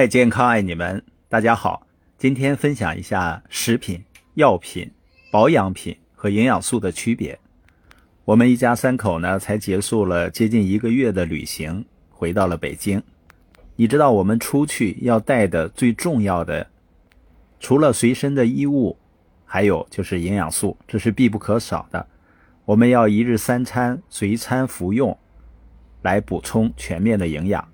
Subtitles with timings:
[0.00, 1.86] 爱健康爱你们，大家好。
[2.16, 4.90] 今天分享一下食品、药品、
[5.30, 7.38] 保养品和营养素的区别。
[8.24, 13.02] 我们一家三口呢，才结束了接近一个月的旅行，回到了北京。
[13.76, 16.66] 你知道我们出去要带的最重要的，
[17.58, 18.96] 除了随身的衣物，
[19.44, 22.06] 还有就是营养素，这是必不可少的。
[22.64, 25.14] 我们要一日三餐随餐服用，
[26.00, 27.68] 来补充全面的营养。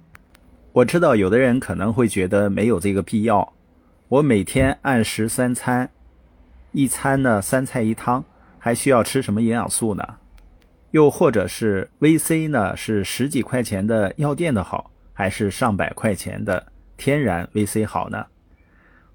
[0.76, 3.54] 我知道有的人可能会觉得没有这个必要。
[4.08, 5.88] 我每天按时三餐，
[6.72, 8.22] 一餐呢三菜一汤，
[8.58, 10.16] 还需要吃什么营养素呢？
[10.90, 12.76] 又或者是 VC 呢？
[12.76, 16.66] 是十几块钱的药店的好，还是上百块钱的
[16.98, 18.26] 天然 VC 好呢？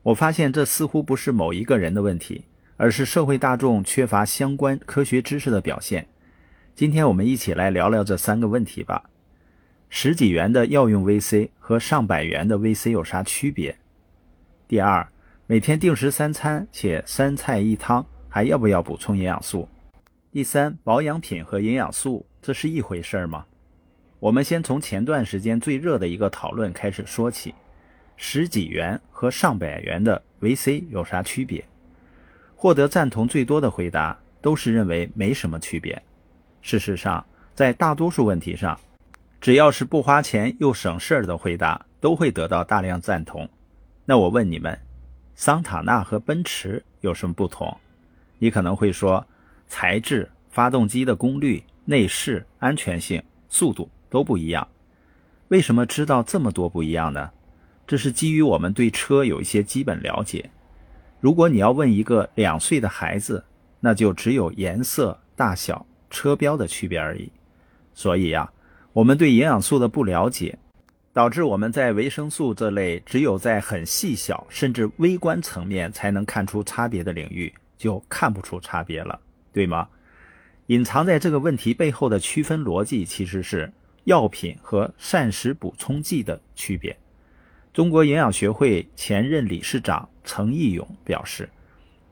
[0.02, 2.46] 我发现这似乎不是某一个人的问题，
[2.78, 6.08] 而是社会大众缺乏相关科学知识的表现。
[6.74, 9.11] 今天我们一起来聊聊这三个问题吧。
[9.94, 13.76] 十几元的药用 VC 和上百元的 VC 有啥区别？
[14.66, 15.06] 第二，
[15.48, 19.68] 每天定时三餐且三菜一汤，还要不要补充营养素？
[20.32, 23.46] 第三，保养品和营养素这是一回事吗？
[24.22, 27.54] 我们先从前段时间最热的一个讨论开始说起，
[28.16, 31.66] 十几元和上百元的 VC 有啥区别？
[32.56, 36.02] 获得赞同最多的回答都是认为没什么区别。
[36.62, 38.80] 事实上，在大多数问题上，
[39.42, 43.50] 只要是不花钱又省事儿的回答，都会得到大量赞同。
[44.06, 44.80] 那我问你们，
[45.34, 47.76] 桑塔纳和奔驰有什么不同？
[48.38, 49.26] 你可能会说，
[49.68, 54.68] 材质、发动机的功率、内饰、安全性、速度都不一样。
[55.48, 57.32] 为什么知道这么多不一样呢？
[57.88, 60.52] 这是基于我们对车有一些基本了解。
[61.20, 63.44] 如果你要问一个两岁的孩子，
[63.80, 67.32] 那就只有颜色、大小、车标的区别而已。
[67.96, 68.48] 所以呀。
[68.94, 70.58] 我们对营养素的不了解，
[71.14, 79.18] 导致我们在维生素这类只有在很细小甚至微观层面才能看出差别的领域，就看不出差别了，
[79.54, 79.88] 对吗？
[80.68, 83.72] 隐藏在这个问题背后的区分逻辑，其实是
[84.04, 86.94] 药品和膳食补充剂的区别。
[87.72, 91.50] 中国营养学会前任理事长程义勇表示，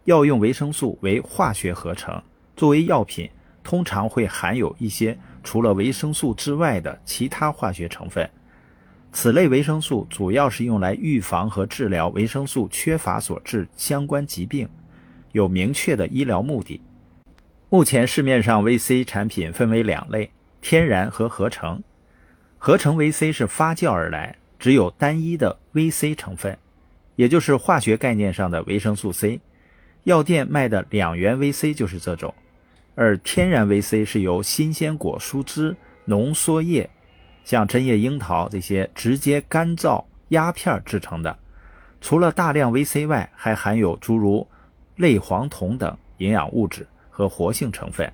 [0.05, 2.23] 药用维生素为化学合成，
[2.55, 3.29] 作为药品，
[3.65, 5.17] 通常会含有一些。
[5.43, 8.29] 除了维生素之外的其他化学成分，
[9.11, 14.69] 此类维生素主要是用来预防和治疗维生素缺乏所致相关疾病，
[15.31, 16.81] 有明确的医疗目的。
[17.69, 21.81] 目前市面上 VC 产品分为两类：天然和合成。
[22.57, 26.57] 合成 VC 是发酵而来，只有单一的 VC 成分，
[27.15, 29.39] 也就是化学概念上的维生素 C。
[30.03, 32.33] 药店卖的两元 VC 就是这种。
[32.95, 36.89] 而天然 VC 是由新鲜果蔬汁、浓缩液，
[37.43, 41.37] 像针叶樱桃这些直接干燥压片制成的。
[42.01, 44.47] 除了大量 VC 外，还含有诸如
[44.95, 48.11] 类黄酮等营养物质和活性成分，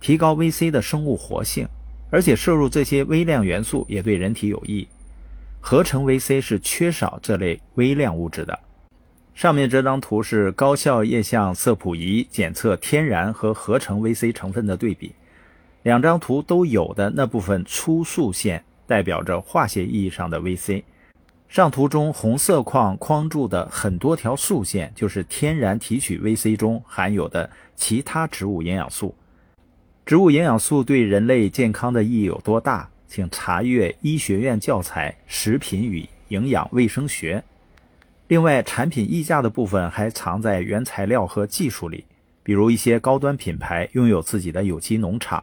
[0.00, 1.68] 提高 VC 的生物活性。
[2.12, 4.88] 而且摄入这些微量元素也对人体有益。
[5.60, 8.58] 合成 VC 是缺少这类微量物质的。
[9.40, 15.14] 上面这张图是高效液相色谱仪检测天然和合成 VC 成分的对比，
[15.82, 20.82] 两张图都有的那部分粗竖线代表着化学意义上的 VC，
[21.48, 29.14] 上图中红色框框住的很多条竖线就是天然提取 VC 中含有的其他植物营养素。
[30.04, 32.86] 植物营养素对人类健康的意义有多大？
[33.08, 37.42] 请查阅医学院教材《食品与营养卫生学》。
[38.30, 42.04] 另外，产品溢价的部分还藏在原材料和技术里，
[42.44, 45.42] 比如一些高端品牌拥有自己的有机农场，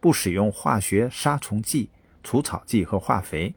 [0.00, 1.88] 不使用化学杀虫剂、
[2.22, 3.54] 除草剂和化肥，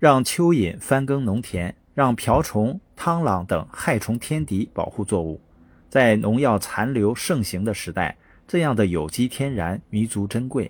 [0.00, 5.40] 让蚯蚓翻耕农田，让瓢虫、螳螂等害虫天敌保护作物。
[5.88, 8.16] 在农药残留盛行的时代，
[8.48, 10.68] 这样的有机天然弥足珍贵。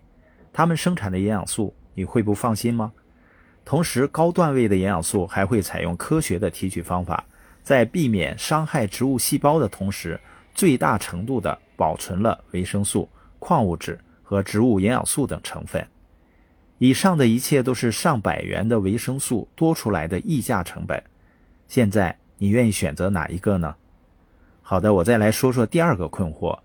[0.52, 2.92] 他们生产的营养素，你会不放心吗？
[3.64, 7.25] 同时，高段位的营养素还会采用科学的提取方法。
[7.62, 10.20] 在避免伤害植物细胞的同时，
[10.54, 13.08] 最大程度地保存了维生素、
[13.38, 15.86] 矿物质和植物营养素等成分。
[16.78, 21.02] 以上的一切都是上百元的维生素多出来的溢价成本。
[21.68, 23.74] 现在你愿意选择哪一个呢？
[24.62, 26.58] 好的，我再来说说第二个困惑：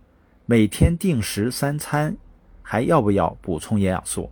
[0.45, 2.15] 每天定时三餐，
[2.61, 4.31] 还要不要补充营养素？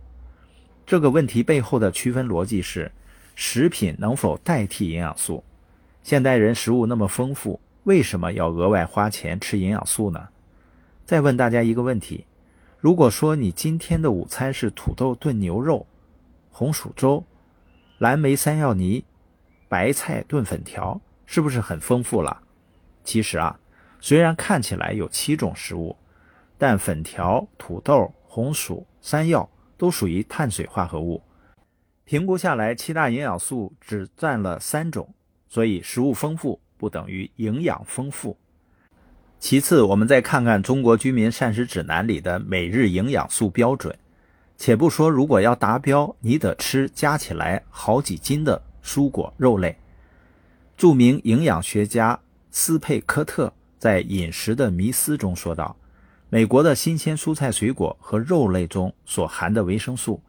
[0.86, 2.90] 这个问题背后的区分逻辑是：
[3.34, 5.44] 食品能否代替营养素？
[6.04, 10.28] 现代人食物那么丰富，为什么要额外花钱吃营养素呢？
[11.06, 12.26] 再问大家一个问题：
[12.78, 15.86] 如果说你今天的午餐是土豆炖牛肉、
[16.50, 17.24] 红薯粥、
[17.96, 19.02] 蓝莓山药泥、
[19.66, 22.38] 白菜炖粉条，是不是很丰富了？
[23.02, 23.58] 其实啊，
[23.98, 25.96] 虽然看起来有七种食物，
[26.58, 29.48] 但粉条、土豆、红薯、山药
[29.78, 31.22] 都属于碳水化合物。
[32.04, 35.08] 评估下来，七大营养素只占了三种，
[35.48, 38.36] 所以食物丰富不等于营养丰富。
[39.38, 43.94] 其次，我们再看看《中国居民膳食指南》里的每日营养素标准。
[44.56, 49.76] 且不说，如果要达标，你得吃加起来好几斤的蔬果肉类。
[50.76, 52.18] 著名营养学家
[52.50, 55.76] 斯佩科特在《饮食的迷思》中说道
[56.30, 60.22] ：“美国的新鲜蔬菜水果和肉类中所含的维生素，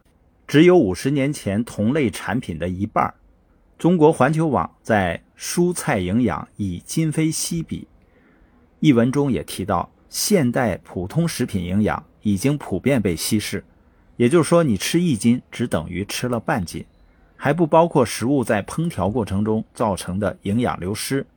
[0.45, 3.13] 只有五十年前同类产品的一半。”
[3.77, 7.81] 中国环球网在《蔬菜营养以今非昔比》
[8.79, 13.63] 一文中也提到，现代普通食品营养已经普遍被稀释。
[14.15, 16.85] 也就是说，你吃一斤只等于吃了半斤，
[17.35, 21.27] 还不包括食物在烹调过程中造成的营养流失。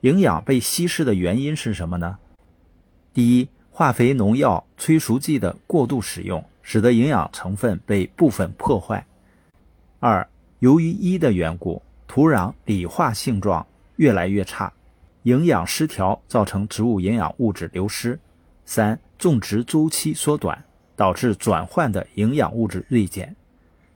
[0.00, 2.18] 营养被稀释的原因是什么呢？
[3.12, 9.06] 第一，化肥、农药、催熟剂的过度使用，使得营养成分被部分破坏。
[10.00, 10.28] 二，
[10.58, 13.66] 由于一的缘故，土壤理化性状
[13.96, 14.72] 越来越差，
[15.22, 18.18] 营养失调造成植物营养物质流失。
[18.64, 20.64] 三，种植周期缩短。
[20.96, 23.34] 导致转换的营养物质锐减。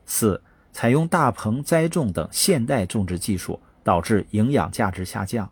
[0.04, 5.48] 四、采用大棚栽种等现代种植技术，导致营养价值下降。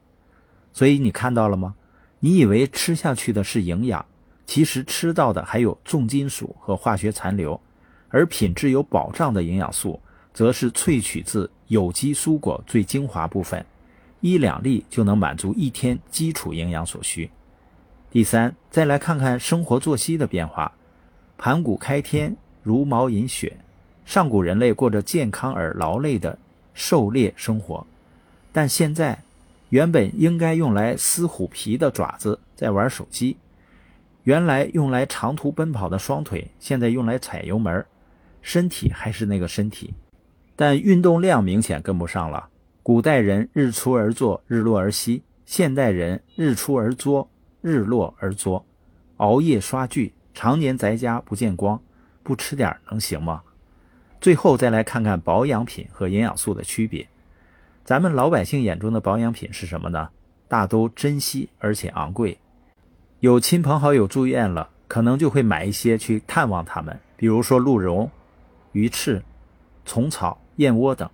[0.72, 1.76] 所以你看到了吗？
[2.18, 4.04] 你以为吃下去的是营养，
[4.44, 7.60] 其实吃到的还有重金属和化学残留。
[8.08, 10.00] 而品质有保障的营养素，
[10.36, 13.64] 则是萃取自有机蔬果最精华部分，
[14.20, 17.30] 一两粒就能满足一天基础营养所需。
[18.10, 20.70] 第三，再来看看生活作息的变化。
[21.38, 23.56] 盘古开天，茹毛饮血，
[24.04, 26.38] 上古人类过着健康而劳累的
[26.74, 27.86] 狩猎生活。
[28.52, 29.18] 但现在，
[29.70, 33.38] 原本应该用来撕虎皮的爪子在玩手机，
[34.24, 37.82] 原来用来长途奔跑的双腿，现在用来踩油门。
[38.42, 39.94] 身体还是那个身体，
[40.56, 42.48] 但运动量明显跟不上了。
[42.82, 47.30] 古代人日出而作，日落而息；现代人日出而作，
[47.60, 48.64] 日落而作，
[49.18, 50.14] 熬夜刷剧。
[50.32, 51.80] 常年在家不见光，
[52.22, 53.42] 不吃点能行吗？
[54.20, 57.06] 最后再来看看保养品和营养素的区别。
[57.84, 60.10] 咱们老百姓眼中的保养品是什么呢？
[60.46, 62.38] 大都珍惜而且昂贵。
[63.20, 68.10] 有亲朋好友住院了，可能就会买一些去探望他们，比如说鹿茸、
[68.72, 69.22] 鱼翅、
[69.84, 71.08] 虫草、燕窝等。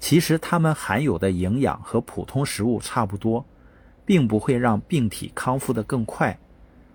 [0.00, 3.46] 其实它们含有的营养和普通食物差不多，
[4.04, 6.38] 并不会让病体康复得更快。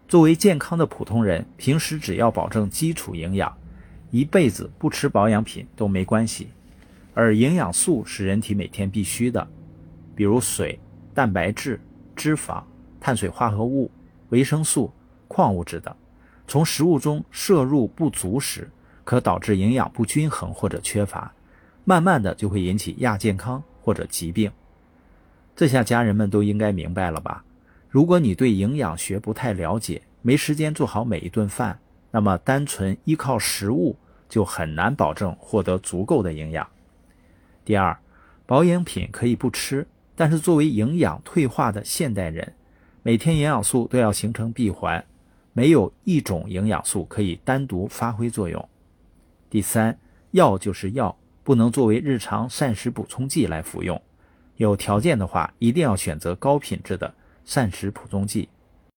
[0.08, 3.56] 作为健康的普通人，平时只要保证基础营养，
[4.12, 6.50] 一辈子不吃保养品都没关系。
[7.14, 9.48] 而营养素是人体每天必须的，
[10.16, 10.80] 比如水、
[11.14, 11.82] 蛋白质、
[12.16, 12.64] 脂肪、
[13.00, 13.90] 碳水化合物、
[14.30, 14.92] 维生素、
[15.28, 15.96] 矿物质等。
[16.48, 18.70] 从食物中摄入不足时，
[19.04, 21.32] 可导致营养不均衡或者缺乏，
[21.90, 24.52] 慢慢的就会引起亚健康或者疾病。
[25.56, 27.44] 这下家人们都应该明白了吧？
[27.90, 31.80] 如果你对营养学不太了解，没时间做好每一顿饭，
[32.12, 33.96] 那么单纯依靠食物
[34.30, 36.70] 就很难保证获得足够的营养。
[37.66, 37.98] 第二，
[38.46, 42.54] 保养品可以不吃，但是作为营养退化的现代人，
[43.02, 45.04] 每天营养素都要形成闭环，
[45.54, 48.70] 没有一种营养素可以单独发挥作用。
[49.50, 49.98] 第三，
[50.30, 51.18] 药就是药，
[51.50, 54.00] 不能作为日常膳食补充剂来服用，
[54.58, 57.12] 有条件的话，一定要选择高品质的。
[57.44, 58.48] 膳食补充剂，